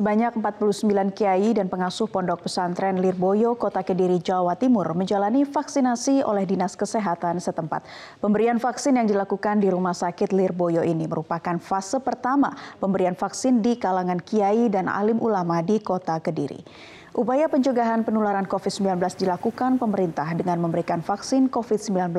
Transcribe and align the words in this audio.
Sebanyak 0.00 0.40
49 0.40 1.12
kiai 1.12 1.52
dan 1.52 1.68
pengasuh 1.68 2.08
pondok 2.08 2.48
pesantren 2.48 3.04
Lirboyo, 3.04 3.52
Kota 3.52 3.84
Kediri, 3.84 4.16
Jawa 4.16 4.56
Timur 4.56 4.96
menjalani 4.96 5.44
vaksinasi 5.44 6.24
oleh 6.24 6.48
Dinas 6.48 6.72
Kesehatan 6.72 7.36
setempat. 7.36 7.84
Pemberian 8.16 8.56
vaksin 8.56 8.96
yang 8.96 9.04
dilakukan 9.04 9.60
di 9.60 9.68
Rumah 9.68 9.92
Sakit 9.92 10.32
Lirboyo 10.32 10.80
ini 10.80 11.04
merupakan 11.04 11.60
fase 11.60 12.00
pertama 12.00 12.56
pemberian 12.80 13.12
vaksin 13.12 13.60
di 13.60 13.76
kalangan 13.76 14.24
kiai 14.24 14.72
dan 14.72 14.88
alim 14.88 15.20
ulama 15.20 15.60
di 15.60 15.76
Kota 15.84 16.16
Kediri. 16.16 16.64
Upaya 17.12 17.50
pencegahan 17.52 18.00
penularan 18.00 18.48
COVID-19 18.48 19.20
dilakukan 19.20 19.76
pemerintah 19.76 20.32
dengan 20.32 20.64
memberikan 20.64 21.04
vaksin 21.04 21.52
COVID-19 21.52 22.16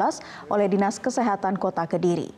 oleh 0.54 0.68
Dinas 0.70 1.02
Kesehatan 1.02 1.58
Kota 1.58 1.90
Kediri. 1.90 2.30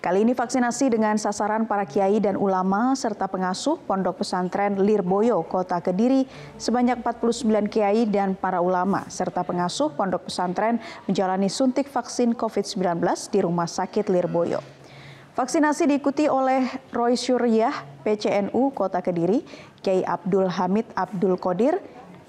Kali 0.00 0.24
ini 0.24 0.32
vaksinasi 0.32 0.96
dengan 0.96 1.20
sasaran 1.20 1.68
para 1.68 1.84
kiai 1.84 2.24
dan 2.24 2.32
ulama 2.32 2.96
serta 2.96 3.28
pengasuh 3.28 3.76
Pondok 3.84 4.24
Pesantren 4.24 4.80
Lirboyo, 4.80 5.44
Kota 5.44 5.76
Kediri 5.76 6.24
sebanyak 6.56 7.04
49 7.04 7.68
kiai 7.68 8.08
dan 8.08 8.32
para 8.32 8.64
ulama 8.64 9.04
serta 9.12 9.44
pengasuh 9.44 9.92
Pondok 9.92 10.32
Pesantren 10.32 10.80
menjalani 11.04 11.52
suntik 11.52 11.92
vaksin 11.92 12.32
COVID-19 12.32 12.96
di 13.28 13.44
Rumah 13.44 13.68
Sakit 13.68 14.08
Lirboyo. 14.08 14.64
Vaksinasi 15.36 15.84
diikuti 15.92 16.32
oleh 16.32 16.64
Roy 16.96 17.12
Suryah, 17.12 18.00
PCNU 18.00 18.72
Kota 18.72 19.04
Kediri, 19.04 19.44
Kiai 19.84 20.00
Abdul 20.00 20.48
Hamid 20.48 20.88
Abdul 20.96 21.36
Qadir, 21.36 21.76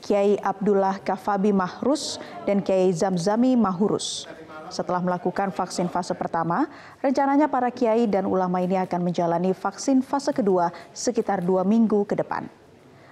Kiai 0.03 0.35
Abdullah 0.43 0.99
Kafabi 0.99 1.55
Mahrus, 1.55 2.20
dan 2.43 2.59
Kiai 2.59 2.91
Zamzami 2.91 3.55
Mahurus. 3.55 4.27
Setelah 4.71 5.03
melakukan 5.03 5.52
vaksin 5.52 5.91
fase 5.91 6.16
pertama, 6.16 6.71
rencananya 7.03 7.52
para 7.52 7.67
kiai 7.67 8.07
dan 8.07 8.23
ulama 8.23 8.63
ini 8.63 8.79
akan 8.79 9.04
menjalani 9.04 9.51
vaksin 9.51 9.99
fase 9.99 10.32
kedua 10.32 10.71
sekitar 10.96 11.43
dua 11.43 11.68
minggu 11.68 12.07
ke 12.07 12.15
depan. 12.15 12.48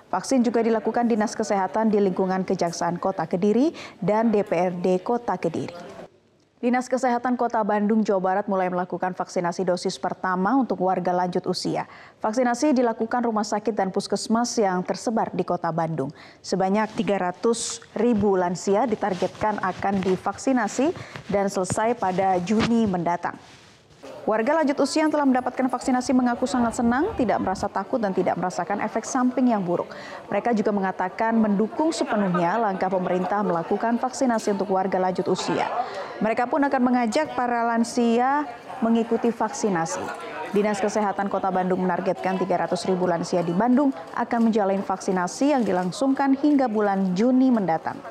Vaksin 0.07 0.41
juga 0.41 0.63
dilakukan 0.63 1.05
Dinas 1.05 1.35
Kesehatan 1.35 1.91
di 1.91 1.99
lingkungan 1.99 2.47
Kejaksaan 2.47 2.97
Kota 2.97 3.27
Kediri 3.27 3.75
dan 3.99 4.31
DPRD 4.31 5.03
Kota 5.03 5.35
Kediri. 5.37 5.98
Dinas 6.59 6.91
Kesehatan 6.91 7.39
Kota 7.39 7.63
Bandung, 7.63 8.03
Jawa 8.03 8.19
Barat 8.19 8.45
mulai 8.51 8.67
melakukan 8.67 9.15
vaksinasi 9.15 9.63
dosis 9.63 9.95
pertama 9.95 10.59
untuk 10.59 10.83
warga 10.83 11.15
lanjut 11.15 11.47
usia. 11.47 11.87
Vaksinasi 12.19 12.75
dilakukan 12.75 13.23
rumah 13.23 13.47
sakit 13.47 13.71
dan 13.71 13.95
puskesmas 13.95 14.59
yang 14.59 14.83
tersebar 14.83 15.31
di 15.31 15.47
Kota 15.47 15.71
Bandung. 15.71 16.11
Sebanyak 16.43 16.99
300 16.99 17.95
ribu 17.95 18.35
lansia 18.35 18.83
ditargetkan 18.91 19.55
akan 19.63 20.03
divaksinasi 20.03 20.91
dan 21.31 21.47
selesai 21.47 21.95
pada 21.95 22.43
Juni 22.43 22.83
mendatang. 22.91 23.39
Warga 24.27 24.63
lanjut 24.63 24.75
usia 24.83 25.07
yang 25.07 25.11
telah 25.11 25.23
mendapatkan 25.23 25.67
vaksinasi 25.71 26.11
mengaku 26.11 26.43
sangat 26.43 26.79
senang, 26.79 27.15
tidak 27.15 27.39
merasa 27.39 27.71
takut 27.71 27.99
dan 27.99 28.11
tidak 28.11 28.35
merasakan 28.35 28.83
efek 28.83 29.07
samping 29.07 29.55
yang 29.55 29.63
buruk. 29.63 29.91
Mereka 30.27 30.51
juga 30.51 30.75
mengatakan 30.75 31.39
mendukung 31.39 31.95
sepenuhnya 31.95 32.59
langkah 32.59 32.91
pemerintah 32.91 33.39
melakukan 33.45 33.95
vaksinasi 33.95 34.59
untuk 34.59 34.75
warga 34.75 34.99
lanjut 34.99 35.23
usia. 35.31 35.71
Mereka 36.19 36.51
pun 36.51 36.59
akan 36.59 36.81
mengajak 36.83 37.31
para 37.31 37.63
lansia 37.63 38.43
mengikuti 38.83 39.31
vaksinasi. 39.31 40.03
Dinas 40.49 40.81
Kesehatan 40.81 41.29
Kota 41.29 41.53
Bandung 41.53 41.85
menargetkan 41.85 42.33
300 42.41 42.73
ribu 42.89 43.05
lansia 43.05 43.45
di 43.45 43.53
Bandung 43.53 43.93
akan 44.17 44.49
menjalani 44.49 44.81
vaksinasi 44.81 45.53
yang 45.53 45.61
dilangsungkan 45.61 46.33
hingga 46.41 46.65
bulan 46.65 47.13
Juni 47.13 47.53
mendatang. 47.53 48.01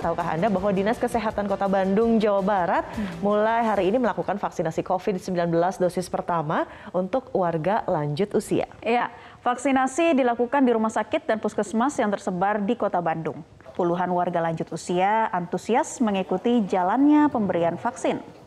Tahukah 0.00 0.32
Anda 0.32 0.48
bahwa 0.48 0.72
Dinas 0.72 0.96
Kesehatan 0.96 1.44
Kota 1.44 1.68
Bandung, 1.68 2.16
Jawa 2.16 2.40
Barat 2.40 2.88
mulai 3.20 3.68
hari 3.68 3.92
ini 3.92 4.00
melakukan 4.00 4.40
vaksinasi 4.40 4.80
COVID-19 4.80 5.52
dosis 5.76 6.08
pertama 6.08 6.64
untuk 6.96 7.28
warga 7.36 7.84
lanjut 7.84 8.32
usia. 8.32 8.64
Ya, 8.80 9.12
vaksinasi 9.44 10.16
dilakukan 10.16 10.64
di 10.64 10.72
rumah 10.72 10.92
sakit 10.92 11.28
dan 11.28 11.36
puskesmas 11.36 12.00
yang 12.00 12.08
tersebar 12.08 12.64
di 12.64 12.80
Kota 12.80 13.04
Bandung. 13.04 13.44
Puluhan 13.76 14.08
warga 14.08 14.40
lanjut 14.40 14.72
usia 14.72 15.28
antusias 15.28 16.00
mengikuti 16.00 16.64
jalannya 16.64 17.28
pemberian 17.28 17.76
vaksin. 17.76 18.43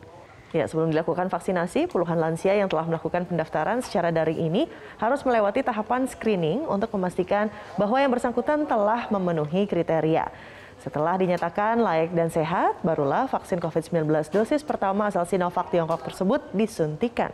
Ya, 0.48 0.64
sebelum 0.64 0.88
dilakukan 0.88 1.28
vaksinasi, 1.28 1.92
puluhan 1.92 2.16
lansia 2.16 2.56
yang 2.56 2.72
telah 2.72 2.88
melakukan 2.88 3.28
pendaftaran 3.28 3.84
secara 3.84 4.08
daring 4.08 4.48
ini 4.48 4.64
harus 4.96 5.20
melewati 5.20 5.60
tahapan 5.60 6.08
screening 6.08 6.64
untuk 6.64 6.88
memastikan 6.96 7.52
bahwa 7.76 8.00
yang 8.00 8.08
bersangkutan 8.08 8.64
telah 8.64 9.12
memenuhi 9.12 9.68
kriteria. 9.68 10.32
Setelah 10.80 11.20
dinyatakan 11.20 11.84
layak 11.84 12.16
dan 12.16 12.32
sehat, 12.32 12.80
barulah 12.80 13.28
vaksin 13.28 13.60
COVID-19 13.60 14.08
dosis 14.32 14.64
pertama 14.64 15.12
asal 15.12 15.28
Sinovac 15.28 15.68
Tiongkok 15.68 16.00
tersebut 16.08 16.40
disuntikan. 16.56 17.28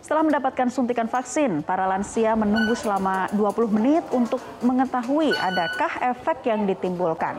Setelah 0.00 0.24
mendapatkan 0.24 0.72
suntikan 0.72 1.04
vaksin, 1.04 1.60
para 1.60 1.84
lansia 1.84 2.32
menunggu 2.32 2.72
selama 2.72 3.28
20 3.36 3.76
menit 3.76 4.04
untuk 4.08 4.40
mengetahui 4.64 5.36
adakah 5.36 6.00
efek 6.16 6.48
yang 6.48 6.64
ditimbulkan. 6.64 7.36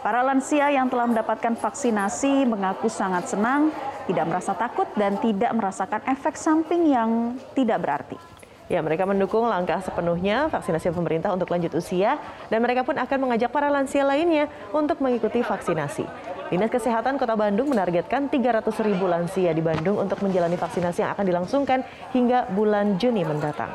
Para 0.00 0.22
lansia 0.22 0.70
yang 0.70 0.86
telah 0.86 1.10
mendapatkan 1.10 1.58
vaksinasi 1.58 2.46
mengaku 2.46 2.86
sangat 2.86 3.32
senang, 3.32 3.74
tidak 4.06 4.24
merasa 4.30 4.54
takut 4.54 4.86
dan 4.94 5.18
tidak 5.18 5.52
merasakan 5.52 6.00
efek 6.08 6.38
samping 6.38 6.88
yang 6.90 7.36
tidak 7.52 7.78
berarti. 7.82 8.18
Ya, 8.66 8.82
mereka 8.82 9.06
mendukung 9.06 9.46
langkah 9.46 9.78
sepenuhnya 9.78 10.50
vaksinasi 10.50 10.90
pemerintah 10.90 11.30
untuk 11.30 11.46
lanjut 11.54 11.70
usia 11.78 12.18
dan 12.50 12.58
mereka 12.58 12.82
pun 12.82 12.98
akan 12.98 13.18
mengajak 13.22 13.54
para 13.54 13.70
lansia 13.70 14.02
lainnya 14.02 14.50
untuk 14.74 14.98
mengikuti 14.98 15.38
vaksinasi. 15.38 16.02
Dinas 16.50 16.70
Kesehatan 16.70 17.14
Kota 17.14 17.38
Bandung 17.38 17.70
menargetkan 17.70 18.26
300 18.26 18.66
ribu 18.82 19.06
lansia 19.06 19.54
di 19.54 19.62
Bandung 19.62 20.02
untuk 20.02 20.18
menjalani 20.18 20.58
vaksinasi 20.58 21.02
yang 21.02 21.14
akan 21.14 21.26
dilangsungkan 21.26 21.86
hingga 22.10 22.50
bulan 22.54 22.98
Juni 22.98 23.22
mendatang. 23.22 23.70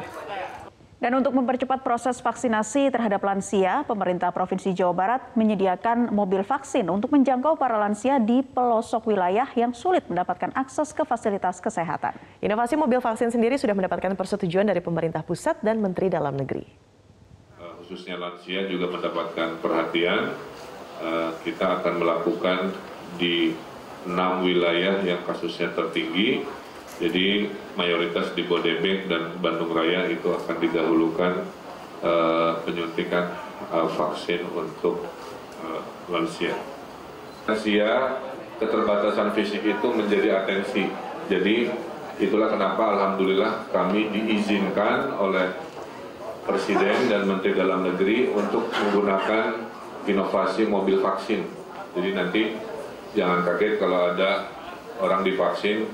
Dan 1.02 1.18
untuk 1.18 1.34
mempercepat 1.34 1.82
proses 1.82 2.22
vaksinasi 2.22 2.94
terhadap 2.94 3.26
lansia, 3.26 3.82
pemerintah 3.90 4.30
Provinsi 4.30 4.70
Jawa 4.70 4.94
Barat 4.94 5.22
menyediakan 5.34 6.14
mobil 6.14 6.46
vaksin 6.46 6.86
untuk 6.94 7.10
menjangkau 7.10 7.58
para 7.58 7.74
lansia 7.82 8.22
di 8.22 8.46
pelosok 8.46 9.10
wilayah 9.10 9.50
yang 9.58 9.74
sulit 9.74 10.06
mendapatkan 10.06 10.54
akses 10.54 10.94
ke 10.94 11.02
fasilitas 11.02 11.58
kesehatan. 11.58 12.14
Inovasi 12.38 12.78
mobil 12.78 13.02
vaksin 13.02 13.34
sendiri 13.34 13.58
sudah 13.58 13.74
mendapatkan 13.74 14.14
persetujuan 14.14 14.70
dari 14.70 14.78
pemerintah 14.78 15.26
pusat 15.26 15.58
dan 15.66 15.82
Menteri 15.82 16.14
Dalam 16.14 16.38
Negeri. 16.38 16.70
Eh, 16.70 17.74
khususnya 17.82 18.22
lansia 18.22 18.70
juga 18.70 18.94
mendapatkan 18.94 19.58
perhatian. 19.58 20.38
Eh, 21.02 21.30
kita 21.50 21.82
akan 21.82 21.98
melakukan 21.98 22.78
di 23.18 23.58
enam 24.06 24.46
wilayah 24.46 25.02
yang 25.02 25.26
kasusnya 25.26 25.74
tertinggi 25.74 26.61
jadi 27.02 27.50
mayoritas 27.74 28.38
di 28.38 28.46
Bodebek 28.46 29.10
dan 29.10 29.34
Bandung 29.42 29.74
Raya 29.74 30.06
itu 30.06 30.30
akan 30.30 30.56
didahulukan 30.62 31.34
uh, 32.06 32.62
penyuntikan 32.62 33.34
uh, 33.74 33.90
vaksin 33.90 34.46
untuk 34.54 35.10
uh, 35.66 35.82
lansia. 36.14 36.54
Lansia 37.50 38.22
keterbatasan 38.62 39.34
fisik 39.34 39.66
itu 39.66 39.88
menjadi 39.90 40.46
atensi. 40.46 40.86
Jadi 41.26 41.74
itulah 42.22 42.54
kenapa 42.54 42.94
alhamdulillah 42.94 43.74
kami 43.74 44.14
diizinkan 44.14 45.18
oleh 45.18 45.58
Presiden 46.46 47.10
dan 47.10 47.26
Menteri 47.26 47.58
Dalam 47.58 47.82
Negeri 47.82 48.30
untuk 48.30 48.70
menggunakan 48.70 49.58
inovasi 50.06 50.70
mobil 50.70 51.02
vaksin. 51.02 51.50
Jadi 51.98 52.10
nanti 52.14 52.42
jangan 53.18 53.42
kaget 53.42 53.82
kalau 53.82 54.14
ada 54.14 54.50
orang 55.02 55.26
divaksin 55.26 55.90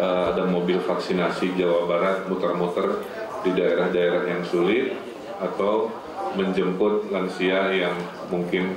uh, 0.00 0.32
ada 0.32 0.44
mobil 0.48 0.80
vaksinasi 0.80 1.56
Jawa 1.56 1.88
Barat 1.88 2.16
muter-muter 2.28 3.04
di 3.44 3.50
daerah-daerah 3.56 4.24
yang 4.28 4.42
sulit 4.46 4.96
atau 5.40 5.92
menjemput 6.36 7.12
lansia 7.12 7.72
yang 7.72 7.96
mungkin 8.28 8.76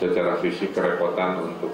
secara 0.00 0.40
fisik 0.40 0.72
kerepotan 0.72 1.52
untuk 1.52 1.72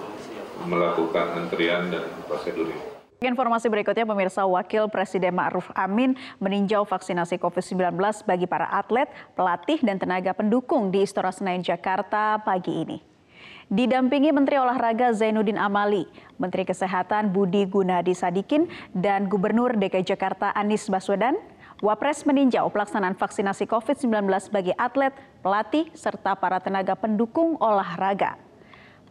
melakukan 0.66 1.38
antrian 1.38 1.90
dan 1.90 2.04
prosedur 2.26 2.66
ini. 2.66 2.98
Informasi 3.18 3.66
berikutnya 3.66 4.06
pemirsa 4.06 4.46
Wakil 4.46 4.86
Presiden 4.86 5.34
Ma'ruf 5.34 5.66
Amin 5.74 6.14
meninjau 6.38 6.86
vaksinasi 6.86 7.42
COVID-19 7.42 7.98
bagi 8.22 8.46
para 8.46 8.70
atlet, 8.70 9.10
pelatih, 9.34 9.82
dan 9.82 9.98
tenaga 9.98 10.30
pendukung 10.30 10.94
di 10.94 11.02
Istora 11.02 11.34
Senayan 11.34 11.66
Jakarta 11.66 12.38
pagi 12.38 12.86
ini. 12.86 13.17
Didampingi 13.68 14.32
Menteri 14.32 14.56
Olahraga 14.56 15.12
Zainuddin 15.12 15.60
Amali, 15.60 16.08
Menteri 16.40 16.64
Kesehatan 16.64 17.36
Budi 17.36 17.68
Gunadi 17.68 18.16
Sadikin, 18.16 18.64
dan 18.96 19.28
Gubernur 19.28 19.76
DKI 19.76 20.08
Jakarta 20.08 20.48
Anies 20.56 20.88
Baswedan, 20.88 21.36
Wapres 21.84 22.24
meninjau 22.24 22.72
pelaksanaan 22.72 23.12
vaksinasi 23.12 23.68
COVID-19 23.68 24.24
bagi 24.48 24.72
atlet, 24.72 25.12
pelatih, 25.44 25.84
serta 25.92 26.32
para 26.40 26.64
tenaga 26.64 26.96
pendukung 26.96 27.60
olahraga. 27.60 28.40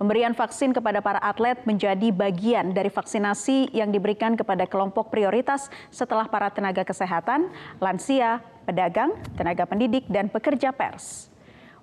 Pemberian 0.02 0.34
vaksin 0.34 0.74
kepada 0.74 1.06
para 1.06 1.22
atlet 1.22 1.62
menjadi 1.70 2.10
bagian 2.10 2.74
dari 2.74 2.90
vaksinasi 2.90 3.78
yang 3.78 3.94
diberikan 3.94 4.34
kepada 4.34 4.66
kelompok 4.66 5.14
prioritas 5.14 5.70
setelah 5.94 6.26
para 6.26 6.50
tenaga 6.50 6.82
kesehatan, 6.82 7.54
lansia, 7.78 8.42
pedagang, 8.66 9.14
tenaga 9.38 9.70
pendidik, 9.70 10.10
dan 10.10 10.34
pekerja 10.34 10.74
pers. 10.74 11.30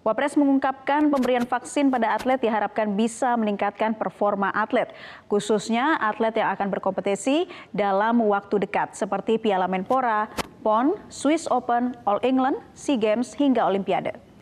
Wapres 0.04 0.36
mengungkapkan 0.36 1.08
pemberian 1.08 1.48
vaksin 1.48 1.88
pada 1.88 2.12
atlet 2.12 2.36
diharapkan 2.36 2.92
bisa 2.92 3.40
meningkatkan 3.40 3.96
performa 3.96 4.52
atlet, 4.52 4.92
khususnya 5.32 5.96
atlet 5.96 6.36
yang 6.36 6.52
akan 6.52 6.68
berkompetisi 6.68 7.48
dalam 7.72 8.20
waktu 8.20 8.68
dekat 8.68 8.92
seperti 8.92 9.40
Piala 9.40 9.64
Menpora, 9.64 10.28
PON, 10.60 11.00
Swiss 11.08 11.48
Open, 11.48 11.96
All 12.04 12.20
England, 12.20 12.60
SEA 12.76 13.00
Games, 13.00 13.32
hingga 13.32 13.64
Olimpiade. 13.64 14.33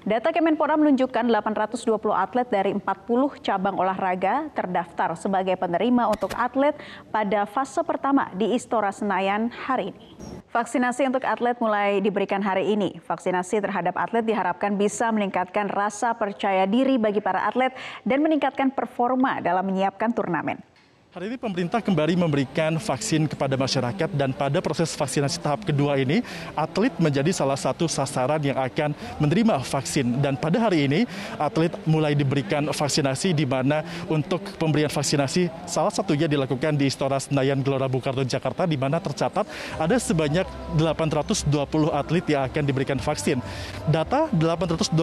Data 0.00 0.32
Kemenpora 0.32 0.80
menunjukkan 0.80 1.28
820 1.28 1.76
atlet 2.16 2.48
dari 2.48 2.72
40 2.72 3.44
cabang 3.44 3.76
olahraga 3.76 4.48
terdaftar 4.56 5.12
sebagai 5.12 5.60
penerima 5.60 6.08
untuk 6.08 6.32
atlet 6.40 6.72
pada 7.12 7.44
fase 7.44 7.84
pertama 7.84 8.32
di 8.32 8.56
Istora 8.56 8.96
Senayan 8.96 9.52
hari 9.52 9.92
ini. 9.92 10.16
Vaksinasi 10.56 11.04
untuk 11.04 11.20
atlet 11.28 11.52
mulai 11.60 12.00
diberikan 12.00 12.40
hari 12.40 12.72
ini. 12.72 12.96
Vaksinasi 13.04 13.60
terhadap 13.60 13.92
atlet 14.00 14.24
diharapkan 14.24 14.72
bisa 14.72 15.12
meningkatkan 15.12 15.68
rasa 15.68 16.16
percaya 16.16 16.64
diri 16.64 16.96
bagi 16.96 17.20
para 17.20 17.44
atlet 17.44 17.76
dan 18.00 18.24
meningkatkan 18.24 18.72
performa 18.72 19.44
dalam 19.44 19.68
menyiapkan 19.68 20.16
turnamen. 20.16 20.69
Hari 21.10 21.26
ini 21.26 21.42
pemerintah 21.42 21.82
kembali 21.82 22.14
memberikan 22.14 22.78
vaksin 22.78 23.26
kepada 23.26 23.58
masyarakat 23.58 24.14
dan 24.14 24.30
pada 24.30 24.62
proses 24.62 24.94
vaksinasi 24.94 25.42
tahap 25.42 25.66
kedua 25.66 25.98
ini, 25.98 26.22
atlet 26.54 26.94
menjadi 27.02 27.34
salah 27.34 27.58
satu 27.58 27.90
sasaran 27.90 28.38
yang 28.38 28.54
akan 28.54 28.94
menerima 29.18 29.58
vaksin. 29.58 30.22
Dan 30.22 30.38
pada 30.38 30.62
hari 30.62 30.86
ini, 30.86 31.10
atlet 31.34 31.74
mulai 31.82 32.14
diberikan 32.14 32.70
vaksinasi 32.70 33.34
di 33.34 33.42
mana 33.42 33.82
untuk 34.06 34.54
pemberian 34.54 34.86
vaksinasi 34.86 35.50
salah 35.66 35.90
satunya 35.90 36.30
dilakukan 36.30 36.78
di 36.78 36.86
Istora 36.86 37.18
Senayan 37.18 37.58
Gelora 37.58 37.90
Bung 37.90 38.06
Karno 38.06 38.22
Jakarta 38.22 38.62
di 38.62 38.78
mana 38.78 39.02
tercatat 39.02 39.50
ada 39.82 39.96
sebanyak 39.98 40.46
820 40.78 41.90
atlet 41.90 42.22
yang 42.30 42.46
akan 42.46 42.62
diberikan 42.62 43.02
vaksin. 43.02 43.42
Data 43.90 44.30
820 44.30 44.94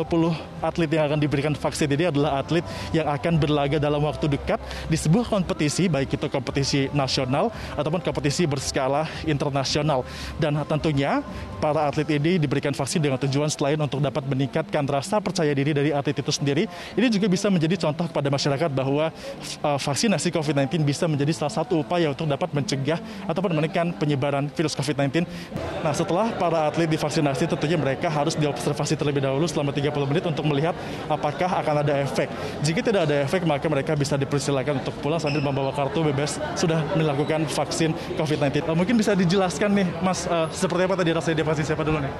atlet 0.63 0.87
yang 0.87 1.03
akan 1.11 1.19
diberikan 1.19 1.51
vaksin 1.51 1.91
ini 1.91 2.07
adalah 2.07 2.39
atlet 2.39 2.63
yang 2.95 3.11
akan 3.11 3.35
berlaga 3.35 3.75
dalam 3.75 3.99
waktu 4.07 4.31
dekat 4.31 4.63
di 4.87 4.95
sebuah 4.95 5.27
kompetisi 5.27 5.96
baik 5.97 6.13
itu 6.13 6.27
kompetisi 6.29 6.79
nasional 6.93 7.49
ataupun 7.73 8.05
kompetisi 8.05 8.45
berskala 8.45 9.09
internasional. 9.25 10.05
Dan 10.37 10.53
tentunya 10.69 11.25
para 11.57 11.89
atlet 11.89 12.05
ini 12.21 12.37
diberikan 12.37 12.71
vaksin 12.71 13.01
dengan 13.01 13.17
tujuan 13.17 13.49
selain 13.49 13.81
untuk 13.81 13.97
dapat 13.97 14.21
meningkatkan 14.29 14.85
rasa 14.85 15.17
percaya 15.17 15.49
diri 15.57 15.73
dari 15.73 15.89
atlet 15.89 16.21
itu 16.21 16.29
sendiri, 16.29 16.69
ini 16.93 17.07
juga 17.09 17.25
bisa 17.25 17.49
menjadi 17.49 17.89
contoh 17.89 18.05
kepada 18.05 18.29
masyarakat 18.29 18.69
bahwa 18.69 19.09
uh, 19.65 19.79
vaksinasi 19.81 20.29
COVID-19 20.29 20.85
bisa 20.85 21.09
menjadi 21.09 21.33
salah 21.33 21.53
satu 21.63 21.81
upaya 21.81 22.13
untuk 22.13 22.29
dapat 22.29 22.53
mencegah 22.53 23.01
ataupun 23.25 23.57
menekan 23.57 23.89
penyebaran 23.97 24.45
virus 24.53 24.77
COVID-19. 24.77 25.25
Nah, 25.81 25.93
setelah 25.97 26.29
para 26.37 26.69
atlet 26.69 26.85
divaksinasi, 26.85 27.49
tentunya 27.49 27.79
mereka 27.79 28.11
harus 28.11 28.37
diobservasi 28.37 28.93
terlebih 28.93 29.25
dahulu 29.25 29.49
selama 29.49 29.73
30 29.73 30.09
menit 30.09 30.23
untuk 30.29 30.45
melihat 30.45 30.77
apakah 31.09 31.49
akan 31.63 31.75
ada 31.81 31.93
efek. 32.05 32.29
Jika 32.61 32.85
tidak 32.85 33.09
ada 33.09 33.25
efek, 33.25 33.41
maka 33.47 33.65
mereka 33.65 33.97
bisa 33.97 34.13
dipersilakan 34.19 34.83
untuk 34.85 34.93
pulang 35.01 35.17
sambil 35.17 35.41
membawa 35.41 35.71
kartu 35.87 36.03
bebas 36.03 36.35
sudah 36.59 36.83
melakukan 36.99 37.47
vaksin 37.47 37.95
COVID-19. 38.19 38.67
Uh, 38.67 38.75
mungkin 38.75 38.99
bisa 38.99 39.15
dijelaskan 39.15 39.71
nih, 39.71 39.87
Mas, 40.03 40.27
uh, 40.27 40.51
seperti 40.51 40.83
apa 40.83 40.99
tadi 40.99 41.15
rasanya 41.15 41.39
divaksin 41.39 41.63
siapa 41.63 41.87
dulu 41.87 42.03
nih? 42.03 42.11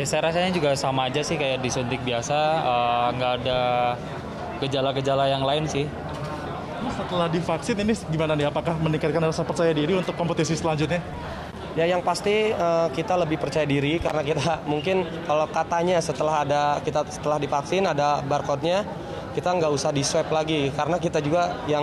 Ya 0.00 0.06
saya 0.08 0.32
rasanya 0.32 0.50
juga 0.56 0.72
sama 0.72 1.12
aja 1.12 1.20
sih 1.20 1.36
kayak 1.36 1.60
disuntik 1.60 2.00
biasa, 2.00 2.38
uh, 2.64 3.06
nggak 3.12 3.32
ada 3.44 3.60
gejala-gejala 4.64 5.28
yang 5.28 5.44
lain 5.44 5.68
sih. 5.68 5.84
Setelah 6.96 7.28
divaksin 7.28 7.76
ini 7.76 7.92
gimana 8.08 8.32
nih? 8.32 8.48
Apakah 8.48 8.80
meningkatkan 8.80 9.20
rasa 9.20 9.44
percaya 9.44 9.76
diri 9.76 9.92
untuk 9.92 10.16
kompetisi 10.16 10.56
selanjutnya? 10.56 11.04
Ya 11.74 11.90
yang 11.90 12.06
pasti 12.06 12.54
uh, 12.54 12.86
kita 12.94 13.18
lebih 13.18 13.36
percaya 13.36 13.68
diri 13.68 13.98
karena 14.04 14.24
kita 14.24 14.64
mungkin 14.64 15.04
kalau 15.28 15.44
katanya 15.52 16.00
setelah 16.00 16.40
ada 16.46 16.62
kita 16.80 17.04
setelah 17.12 17.36
divaksin 17.36 17.84
ada 17.84 18.24
barcode-nya 18.24 18.86
kita 19.34 19.50
nggak 19.50 19.72
usah 19.74 19.90
di 19.90 20.06
swab 20.06 20.30
lagi 20.30 20.70
karena 20.70 20.96
kita 21.02 21.18
juga 21.18 21.58
yang 21.66 21.82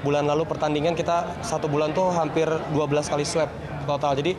bulan 0.00 0.24
lalu 0.24 0.48
pertandingan 0.48 0.96
kita 0.96 1.40
satu 1.44 1.68
bulan 1.68 1.92
tuh 1.92 2.08
hampir 2.12 2.48
12 2.72 3.12
kali 3.12 3.24
swab 3.24 3.48
total. 3.84 4.16
Jadi 4.16 4.36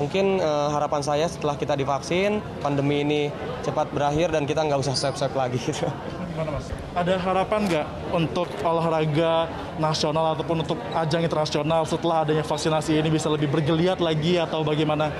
mungkin 0.00 0.40
uh, 0.40 0.72
harapan 0.72 1.04
saya 1.04 1.26
setelah 1.28 1.60
kita 1.60 1.76
divaksin 1.76 2.40
pandemi 2.64 3.04
ini 3.04 3.22
cepat 3.60 3.92
berakhir 3.92 4.32
dan 4.32 4.48
kita 4.48 4.64
nggak 4.64 4.80
usah 4.80 4.96
swab-swab 4.96 5.36
lagi 5.36 5.60
gitu. 5.68 5.84
Gimana 6.32 6.56
mas? 6.56 6.72
Ada 6.96 7.14
harapan 7.20 7.60
nggak 7.68 7.86
untuk 8.16 8.48
olahraga 8.64 9.50
nasional 9.76 10.32
ataupun 10.38 10.64
untuk 10.64 10.78
ajang 10.96 11.22
internasional 11.26 11.84
setelah 11.84 12.24
adanya 12.24 12.44
vaksinasi 12.46 12.96
ini 12.96 13.08
bisa 13.12 13.28
lebih 13.28 13.52
bergeliat 13.52 14.00
lagi 14.00 14.40
atau 14.40 14.64
bagaimana? 14.64 15.12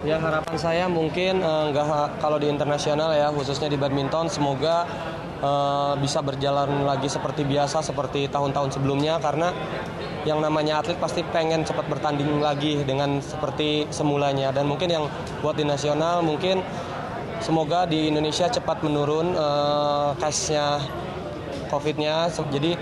Ya 0.00 0.16
harapan 0.16 0.56
saya 0.56 0.84
mungkin 0.88 1.44
uh, 1.44 1.68
nggak 1.68 2.24
kalau 2.24 2.40
di 2.40 2.48
internasional 2.48 3.12
ya 3.12 3.28
khususnya 3.28 3.68
di 3.68 3.76
badminton 3.76 4.32
semoga 4.32 4.88
uh, 5.40 5.96
bisa 5.98 6.20
berjalan 6.20 6.84
lagi 6.84 7.08
seperti 7.08 7.44
biasa 7.44 7.82
seperti 7.84 8.28
tahun-tahun 8.28 8.76
sebelumnya 8.76 9.18
karena 9.20 9.52
yang 10.28 10.44
namanya 10.44 10.84
atlet 10.84 11.00
pasti 11.00 11.24
pengen 11.32 11.64
cepat 11.64 11.88
bertanding 11.88 12.44
lagi 12.44 12.84
dengan 12.84 13.24
seperti 13.24 13.88
semulanya 13.88 14.52
dan 14.52 14.68
mungkin 14.68 14.88
yang 14.92 15.04
buat 15.40 15.56
di 15.56 15.64
nasional 15.64 16.20
mungkin 16.20 16.60
semoga 17.40 17.88
di 17.88 18.12
Indonesia 18.12 18.52
cepat 18.52 18.84
menurun 18.84 19.32
uh, 19.32 20.12
case-nya 20.20 20.84
COVID-nya 21.72 22.28
jadi 22.52 22.76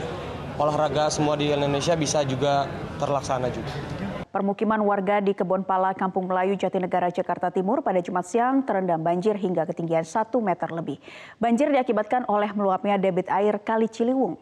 olahraga 0.59 1.07
semua 1.15 1.39
di 1.39 1.55
Indonesia 1.55 1.95
bisa 1.95 2.27
juga 2.27 2.67
terlaksana 2.99 3.47
juga. 3.55 3.71
Permukiman 4.29 4.77
warga 4.85 5.25
di 5.25 5.33
Kebon 5.33 5.65
Pala, 5.65 5.97
Kampung 5.97 6.29
Melayu, 6.29 6.53
Jatinegara, 6.53 7.09
Jakarta 7.09 7.49
Timur 7.49 7.81
pada 7.81 7.97
Jumat 8.05 8.29
siang 8.29 8.61
terendam 8.61 9.01
banjir 9.01 9.33
hingga 9.41 9.65
ketinggian 9.65 10.05
1 10.05 10.29
meter 10.45 10.69
lebih. 10.69 11.01
Banjir 11.41 11.73
diakibatkan 11.73 12.29
oleh 12.29 12.53
meluapnya 12.53 13.01
debit 13.01 13.25
air 13.33 13.57
Kali 13.57 13.89
Ciliwung. 13.89 14.37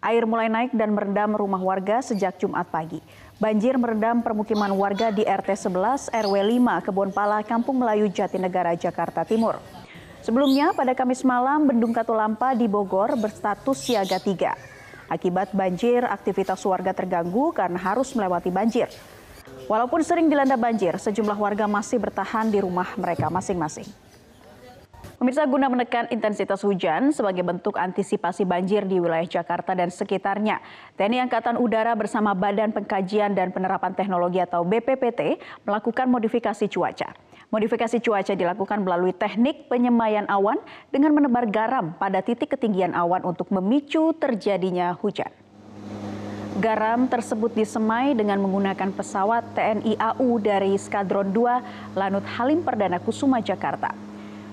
Air 0.00 0.24
mulai 0.24 0.48
naik 0.48 0.72
dan 0.72 0.96
merendam 0.96 1.36
rumah 1.36 1.60
warga 1.60 2.00
sejak 2.00 2.40
Jumat 2.40 2.72
pagi. 2.72 3.04
Banjir 3.36 3.76
merendam 3.76 4.24
permukiman 4.24 4.72
warga 4.72 5.12
di 5.12 5.28
RT 5.28 5.68
11 5.68 6.08
RW 6.08 6.34
5 6.56 6.88
Kebon 6.88 7.12
Pala, 7.12 7.44
Kampung 7.44 7.76
Melayu, 7.76 8.08
Jatinegara, 8.08 8.72
Jakarta 8.72 9.28
Timur. 9.28 9.60
Sebelumnya 10.24 10.72
pada 10.72 10.96
Kamis 10.96 11.20
malam 11.28 11.68
Bendung 11.68 11.92
Katulampa 11.92 12.56
di 12.56 12.64
Bogor 12.64 13.20
berstatus 13.20 13.84
siaga 13.84 14.16
3. 14.16 14.69
Akibat 15.10 15.50
banjir, 15.50 16.06
aktivitas 16.06 16.62
warga 16.62 16.94
terganggu 16.94 17.50
karena 17.50 17.82
harus 17.82 18.14
melewati 18.14 18.54
banjir. 18.54 18.86
Walaupun 19.66 20.06
sering 20.06 20.30
dilanda 20.30 20.54
banjir, 20.54 20.94
sejumlah 21.02 21.34
warga 21.34 21.66
masih 21.66 21.98
bertahan 21.98 22.46
di 22.46 22.62
rumah 22.62 22.94
mereka 22.94 23.26
masing-masing. 23.26 23.90
Pemirsa 25.20 25.44
guna 25.44 25.68
menekan 25.68 26.08
intensitas 26.08 26.64
hujan 26.64 27.12
sebagai 27.12 27.44
bentuk 27.44 27.76
antisipasi 27.76 28.48
banjir 28.48 28.88
di 28.88 28.96
wilayah 28.96 29.28
Jakarta 29.28 29.76
dan 29.76 29.92
sekitarnya, 29.92 30.64
TNI 30.96 31.28
Angkatan 31.28 31.60
Udara 31.60 31.92
bersama 31.92 32.32
Badan 32.32 32.72
Pengkajian 32.72 33.36
dan 33.36 33.52
Penerapan 33.52 33.92
Teknologi 33.92 34.40
atau 34.40 34.64
BPPT 34.64 35.36
melakukan 35.68 36.08
modifikasi 36.08 36.64
cuaca. 36.72 37.12
Modifikasi 37.50 37.98
cuaca 37.98 38.30
dilakukan 38.30 38.86
melalui 38.86 39.10
teknik 39.10 39.66
penyemayan 39.66 40.22
awan 40.30 40.62
dengan 40.94 41.10
menebar 41.18 41.50
garam 41.50 41.98
pada 41.98 42.22
titik 42.22 42.54
ketinggian 42.54 42.94
awan 42.94 43.26
untuk 43.26 43.50
memicu 43.50 44.14
terjadinya 44.14 44.94
hujan. 44.94 45.34
Garam 46.62 47.10
tersebut 47.10 47.50
disemai 47.50 48.14
dengan 48.14 48.38
menggunakan 48.38 48.94
pesawat 48.94 49.42
TNI 49.58 49.98
AU 49.98 50.38
dari 50.38 50.78
Skadron 50.78 51.34
2 51.34 51.98
Lanut 51.98 52.22
Halim 52.38 52.62
Perdana 52.62 53.02
Kusuma, 53.02 53.42
Jakarta. 53.42 53.98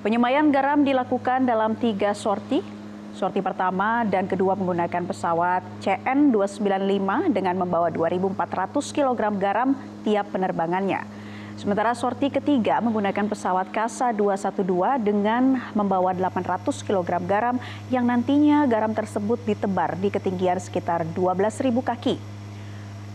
Penyemayan 0.01 0.49
garam 0.49 0.81
dilakukan 0.81 1.45
dalam 1.45 1.77
tiga 1.77 2.17
sorti. 2.17 2.65
Sorti 3.13 3.45
pertama 3.45 4.09
dan 4.09 4.25
kedua 4.25 4.57
menggunakan 4.57 5.05
pesawat 5.05 5.61
CN295 5.85 7.29
dengan 7.29 7.61
membawa 7.61 7.93
2.400 7.93 8.33
kg 8.89 9.21
garam 9.37 9.77
tiap 10.01 10.33
penerbangannya. 10.33 11.16
Sementara 11.57 11.97
sorti 11.97 12.29
ketiga 12.29 12.77
menggunakan 12.85 13.25
pesawat 13.33 13.73
Kasa 13.73 14.13
212 14.13 14.61
dengan 15.01 15.57
membawa 15.73 16.13
800 16.13 16.85
kg 16.85 17.17
garam 17.25 17.57
yang 17.89 18.05
nantinya 18.05 18.69
garam 18.69 18.93
tersebut 18.93 19.41
ditebar 19.41 19.97
di 19.97 20.13
ketinggian 20.13 20.61
sekitar 20.61 21.01
12.000 21.17 21.73
kaki. 21.81 22.15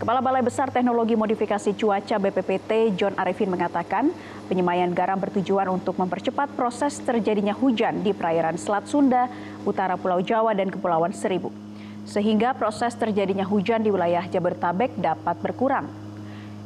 Kepala 0.02 0.18
Balai 0.18 0.42
Besar 0.42 0.74
Teknologi 0.74 1.14
Modifikasi 1.14 1.70
Cuaca 1.78 2.18
BPPT 2.18 2.98
John 2.98 3.14
Arifin 3.14 3.46
mengatakan 3.46 4.10
penyemayan 4.50 4.90
garam 4.90 5.22
bertujuan 5.22 5.70
untuk 5.70 5.94
mempercepat 6.02 6.50
proses 6.58 6.98
terjadinya 6.98 7.54
hujan 7.54 8.02
di 8.02 8.10
perairan 8.10 8.58
Selat 8.58 8.90
Sunda, 8.90 9.30
utara 9.62 9.94
Pulau 9.94 10.18
Jawa 10.18 10.50
dan 10.58 10.74
Kepulauan 10.74 11.14
Seribu. 11.14 11.54
Sehingga 12.02 12.58
proses 12.58 12.98
terjadinya 12.98 13.46
hujan 13.46 13.86
di 13.86 13.94
wilayah 13.94 14.26
Jabodetabek 14.26 14.98
dapat 14.98 15.38
berkurang. 15.38 16.01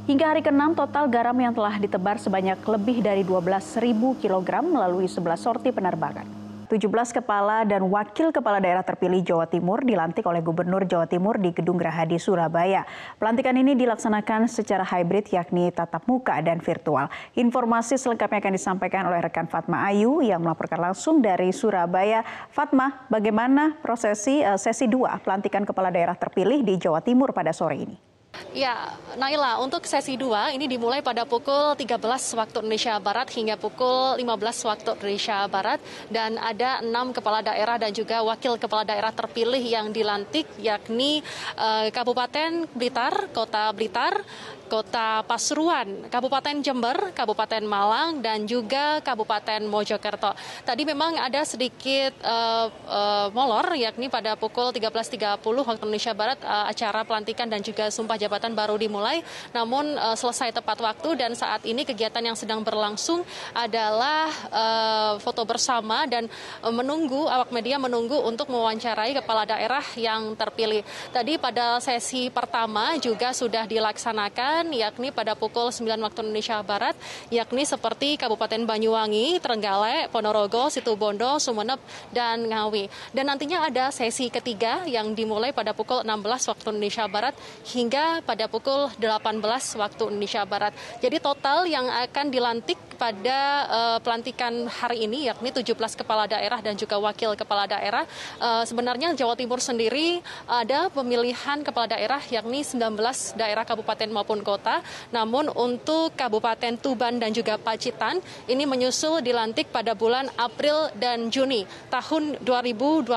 Hingga 0.06 0.22
hari 0.22 0.38
ke-6 0.38 0.78
total 0.78 1.10
garam 1.10 1.34
yang 1.34 1.50
telah 1.50 1.82
ditebar 1.82 2.14
sebanyak 2.22 2.62
lebih 2.62 3.02
dari 3.02 3.26
12.000 3.26 3.90
kg 4.22 4.62
melalui 4.62 5.10
11 5.10 5.34
sorti 5.34 5.74
penerbangan. 5.74 6.22
17 6.70 6.86
kepala 7.10 7.66
dan 7.66 7.82
wakil 7.90 8.30
kepala 8.30 8.62
daerah 8.62 8.86
terpilih 8.86 9.18
Jawa 9.26 9.50
Timur 9.50 9.82
dilantik 9.82 10.22
oleh 10.22 10.38
Gubernur 10.46 10.86
Jawa 10.86 11.10
Timur 11.10 11.42
di 11.42 11.50
Gedung 11.50 11.74
Gerahadi 11.74 12.22
Surabaya. 12.22 12.86
Pelantikan 13.18 13.58
ini 13.58 13.74
dilaksanakan 13.74 14.46
secara 14.46 14.86
hybrid 14.86 15.26
yakni 15.34 15.74
tatap 15.74 16.06
muka 16.06 16.38
dan 16.38 16.62
virtual. 16.62 17.10
Informasi 17.34 17.98
selengkapnya 17.98 18.38
akan 18.46 18.54
disampaikan 18.54 19.10
oleh 19.10 19.18
rekan 19.18 19.50
Fatma 19.50 19.90
Ayu 19.90 20.22
yang 20.22 20.38
melaporkan 20.38 20.86
langsung 20.86 21.18
dari 21.18 21.50
Surabaya. 21.50 22.22
Fatma, 22.54 23.10
bagaimana 23.10 23.74
prosesi 23.82 24.38
uh, 24.38 24.54
sesi 24.54 24.86
2 24.86 25.26
pelantikan 25.26 25.66
kepala 25.66 25.90
daerah 25.90 26.14
terpilih 26.14 26.62
di 26.62 26.78
Jawa 26.78 27.02
Timur 27.02 27.34
pada 27.34 27.50
sore 27.50 27.82
ini? 27.82 28.15
Ya, 28.56 28.96
Naila, 29.20 29.60
untuk 29.60 29.84
sesi 29.84 30.16
2 30.16 30.56
ini 30.56 30.64
dimulai 30.64 31.04
pada 31.04 31.28
pukul 31.28 31.76
13 31.76 32.00
waktu 32.40 32.56
Indonesia 32.64 32.96
Barat 32.96 33.28
hingga 33.36 33.60
pukul 33.60 34.16
15 34.16 34.24
waktu 34.68 34.90
Indonesia 34.96 35.44
Barat. 35.44 35.80
Dan 36.08 36.40
ada 36.40 36.80
enam 36.80 37.12
kepala 37.12 37.44
daerah 37.44 37.76
dan 37.76 37.92
juga 37.92 38.24
wakil 38.24 38.56
kepala 38.56 38.88
daerah 38.88 39.12
terpilih 39.12 39.60
yang 39.60 39.92
dilantik 39.92 40.48
yakni 40.56 41.20
uh, 41.60 41.92
Kabupaten 41.92 42.64
Blitar, 42.72 43.28
Kota 43.36 43.68
Blitar, 43.76 44.24
Kota 44.66 45.22
Pasuruan, 45.22 46.10
Kabupaten 46.10 46.58
Jember, 46.58 47.14
Kabupaten 47.14 47.62
Malang, 47.62 48.18
dan 48.18 48.42
juga 48.50 48.98
Kabupaten 48.98 49.62
Mojokerto. 49.62 50.34
Tadi 50.66 50.82
memang 50.82 51.14
ada 51.14 51.46
sedikit 51.46 52.12
uh, 52.26 52.66
uh, 52.90 53.26
molor, 53.30 53.78
yakni 53.78 54.10
pada 54.10 54.34
pukul 54.34 54.74
13.30 54.74 55.38
waktu 55.38 55.82
Indonesia 55.86 56.12
Barat 56.12 56.38
uh, 56.42 56.66
acara 56.66 57.06
pelantikan 57.06 57.46
dan 57.46 57.62
juga 57.62 57.88
sumpah 57.94 58.18
jabatan 58.18 58.58
baru 58.58 58.74
dimulai, 58.74 59.22
namun 59.54 59.94
uh, 59.94 60.18
selesai 60.18 60.50
tepat 60.50 60.82
waktu 60.82 61.14
dan 61.14 61.38
saat 61.38 61.62
ini 61.62 61.86
kegiatan 61.86 62.22
yang 62.22 62.34
sedang 62.34 62.66
berlangsung 62.66 63.22
adalah 63.54 64.26
uh, 64.50 65.12
foto 65.22 65.46
bersama 65.46 66.10
dan 66.10 66.26
uh, 66.66 66.74
menunggu 66.74 67.30
awak 67.30 67.54
media 67.54 67.78
menunggu 67.78 68.18
untuk 68.26 68.50
mewawancarai 68.50 69.14
kepala 69.22 69.46
daerah 69.46 69.84
yang 69.94 70.34
terpilih. 70.34 70.82
Tadi 71.14 71.38
pada 71.38 71.78
sesi 71.78 72.26
pertama 72.34 72.98
juga 72.98 73.30
sudah 73.30 73.68
dilaksanakan 73.68 74.55
yakni 74.72 75.12
pada 75.12 75.36
pukul 75.36 75.68
9 75.68 75.84
waktu 76.00 76.20
Indonesia 76.24 76.56
Barat 76.64 76.96
yakni 77.28 77.68
seperti 77.68 78.16
Kabupaten 78.16 78.64
Banyuwangi, 78.64 79.42
Trenggalek, 79.42 80.08
Ponorogo, 80.08 80.72
Situbondo, 80.72 81.36
Sumeneb, 81.36 81.82
dan 82.14 82.48
Ngawi. 82.48 82.88
Dan 83.12 83.28
nantinya 83.28 83.68
ada 83.68 83.92
sesi 83.92 84.32
ketiga 84.32 84.88
yang 84.88 85.12
dimulai 85.12 85.52
pada 85.52 85.76
pukul 85.76 86.00
16 86.00 86.50
waktu 86.52 86.66
Indonesia 86.72 87.04
Barat 87.10 87.34
hingga 87.68 88.24
pada 88.24 88.48
pukul 88.48 88.88
18 88.96 89.42
waktu 89.76 90.02
Indonesia 90.08 90.42
Barat. 90.48 90.72
Jadi 91.02 91.16
total 91.20 91.68
yang 91.68 91.84
akan 91.90 92.26
dilantik 92.32 92.78
pada 92.96 93.38
uh, 93.68 93.98
pelantikan 94.00 94.64
hari 94.72 95.04
ini 95.04 95.28
yakni 95.28 95.52
17 95.52 95.76
kepala 96.00 96.24
daerah 96.24 96.58
dan 96.64 96.74
juga 96.74 96.96
wakil 96.96 97.36
kepala 97.36 97.68
daerah. 97.68 98.08
Uh, 98.40 98.64
sebenarnya 98.64 99.12
Jawa 99.12 99.36
Timur 99.36 99.60
sendiri 99.60 100.24
ada 100.48 100.88
pemilihan 100.88 101.60
kepala 101.60 101.86
daerah 101.92 102.18
yakni 102.32 102.64
19 102.64 102.96
daerah 103.36 103.68
kabupaten 103.68 104.08
maupun 104.08 104.40
kota. 104.46 104.78
Namun 105.10 105.50
untuk 105.50 106.14
Kabupaten 106.14 106.78
Tuban 106.78 107.18
dan 107.18 107.34
juga 107.34 107.58
Pacitan 107.58 108.22
ini 108.46 108.62
menyusul 108.62 109.18
dilantik 109.18 109.74
pada 109.74 109.98
bulan 109.98 110.30
April 110.38 110.94
dan 110.94 111.26
Juni 111.34 111.66
tahun 111.90 112.38
2021. 112.46 113.10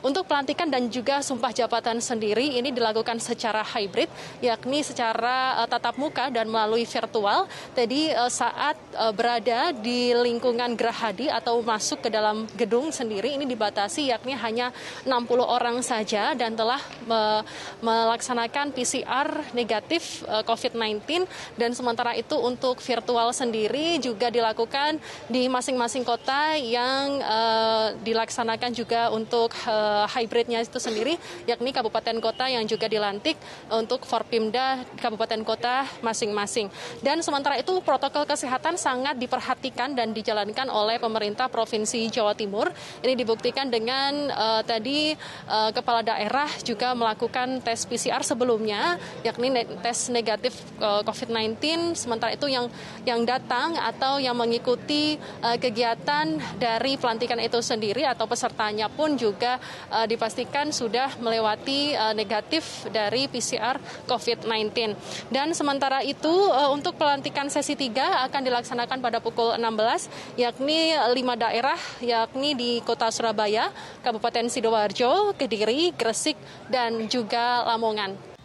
Untuk 0.00 0.24
pelantikan 0.24 0.72
dan 0.72 0.88
juga 0.88 1.20
sumpah 1.20 1.52
jabatan 1.52 2.00
sendiri 2.00 2.56
ini 2.56 2.72
dilakukan 2.72 3.20
secara 3.20 3.60
hybrid 3.60 4.08
yakni 4.40 4.80
secara 4.80 5.60
uh, 5.60 5.68
tatap 5.68 6.00
muka 6.00 6.32
dan 6.32 6.48
melalui 6.48 6.88
virtual. 6.88 7.44
Jadi 7.74 8.14
uh, 8.14 8.30
saat 8.32 8.78
uh, 8.96 9.12
berada 9.12 9.74
di 9.76 10.14
lingkungan 10.16 10.78
Gerahadi 10.78 11.26
atau 11.26 11.60
masuk 11.60 12.06
ke 12.06 12.08
dalam 12.08 12.46
gedung 12.54 12.94
sendiri 12.94 13.34
ini 13.34 13.44
dibatasi 13.44 14.14
yakni 14.14 14.38
hanya 14.38 14.70
60 15.02 15.10
orang 15.42 15.82
saja 15.82 16.32
dan 16.38 16.54
telah 16.54 16.78
me 17.04 17.42
melaksanakan 17.82 18.70
PCR 18.70 19.28
negatif 19.50 20.05
eh, 20.24 20.42
COVID-19 20.46 21.26
dan 21.56 21.70
sementara 21.72 22.12
itu 22.16 22.36
untuk 22.38 22.78
virtual 22.80 23.30
sendiri 23.34 23.98
juga 24.00 24.28
dilakukan 24.32 24.98
di 25.26 25.48
masing-masing 25.50 26.04
kota 26.06 26.54
yang 26.56 27.18
uh, 27.22 27.92
dilaksanakan 28.04 28.70
juga 28.72 29.08
untuk 29.10 29.52
uh, 29.66 30.04
hybridnya 30.10 30.62
itu 30.62 30.78
sendiri 30.78 31.18
yakni 31.48 31.72
kabupaten 31.72 32.16
kota 32.20 32.46
yang 32.46 32.64
juga 32.64 32.86
dilantik 32.86 33.36
untuk 33.72 34.04
Forpimda 34.06 34.82
kabupaten 35.00 35.42
kota 35.42 35.86
masing-masing. 36.00 36.70
Dan 37.02 37.20
sementara 37.20 37.58
itu 37.58 37.78
protokol 37.82 38.24
kesehatan 38.24 38.78
sangat 38.78 39.18
diperhatikan 39.18 39.92
dan 39.92 40.14
dijalankan 40.14 40.70
oleh 40.70 40.96
pemerintah 41.02 41.50
Provinsi 41.50 42.06
Jawa 42.10 42.32
Timur. 42.36 42.70
Ini 43.02 43.14
dibuktikan 43.18 43.68
dengan 43.68 44.30
uh, 44.30 44.62
tadi 44.62 45.14
uh, 45.48 45.70
kepala 45.74 46.02
daerah 46.02 46.48
juga 46.62 46.94
melakukan 46.94 47.60
tes 47.62 47.86
PCR 47.88 48.22
sebelumnya, 48.22 49.00
yakni 49.26 49.50
ne 49.50 49.62
tes 49.96 50.12
negatif 50.12 50.52
eh, 50.76 51.00
COVID-19. 51.00 51.56
Sementara 51.96 52.36
itu 52.36 52.52
yang 52.52 52.68
yang 53.08 53.24
datang 53.24 53.80
atau 53.80 54.20
yang 54.20 54.36
mengikuti 54.36 55.16
uh, 55.40 55.56
kegiatan 55.56 56.36
dari 56.60 56.98
pelantikan 57.00 57.40
itu 57.40 57.62
sendiri 57.64 58.04
atau 58.04 58.28
pesertanya 58.28 58.90
pun 58.92 59.16
juga 59.16 59.56
uh, 59.88 60.04
dipastikan 60.04 60.68
sudah 60.68 61.16
melewati 61.22 61.96
negatif 62.12 62.84
dari 62.90 63.30
PCR 63.30 63.78
COVID-19. 64.10 64.92
Dan 65.30 65.54
sementara 65.54 66.02
itu 66.02 66.50
untuk 66.74 66.98
pelantikan 66.98 67.46
sesi 67.48 67.78
3 67.78 68.26
akan 68.26 68.36
akan 68.36 68.44
dilaksanakan 68.44 68.98
pada 69.00 69.16
pukul 69.24 69.56
16, 69.56 70.36
yakni 70.36 70.92
lima 71.16 71.40
daerah, 71.40 71.80
yakni 72.04 72.52
di 72.52 72.84
kota 72.84 73.08
Surabaya, 73.08 73.72
Kabupaten 74.04 74.52
Sidoarjo, 74.52 75.32
Kediri, 75.40 75.96
Gresik, 75.96 76.36
dan 76.68 77.08
juga 77.08 77.64
Lamongan. 77.64 78.35